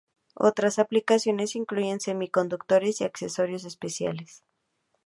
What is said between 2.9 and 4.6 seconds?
y accesorios especiales.